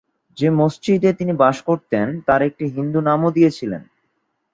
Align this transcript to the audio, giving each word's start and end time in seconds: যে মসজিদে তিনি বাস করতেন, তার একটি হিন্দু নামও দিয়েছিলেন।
যে 0.37 0.47
মসজিদে 0.51 1.11
তিনি 1.13 1.33
বাস 1.33 1.57
করতেন, 1.61 2.07
তার 2.21 2.41
একটি 2.41 2.65
হিন্দু 2.67 2.99
নামও 3.01 3.29
দিয়েছিলেন। 3.31 3.81